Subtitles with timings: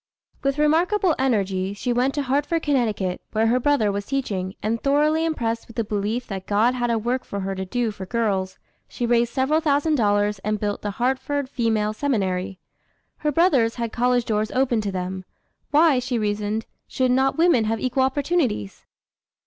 [0.41, 5.23] With remarkable energy, she went to Hartford, Conn., where her brother was teaching, and thoroughly
[5.25, 8.57] impressed with the belief that God had a work for her to do for girls,
[8.87, 12.57] she raised several thousand dollars and built the Hartford Female Seminary.
[13.17, 15.23] Her brothers had college doors opened to them;
[15.69, 18.87] why, she reasoned, should not women have equal opportunities?